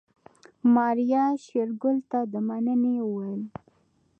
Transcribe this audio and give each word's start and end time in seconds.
ماريا 0.73 1.25
شېرګل 1.43 1.97
ته 2.11 2.19
د 2.31 2.33
مننې 2.47 2.95
وويل. 3.03 3.41